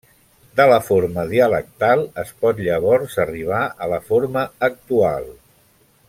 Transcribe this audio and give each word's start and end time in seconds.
De 0.59 0.63
la 0.69 0.77
forma 0.85 1.25
dialectal 1.33 2.01
es 2.23 2.31
pot 2.45 2.63
llavors 2.69 3.19
arribar 3.27 3.61
a 3.87 3.93
la 3.95 4.03
forma 4.11 4.47
actual. 4.73 5.29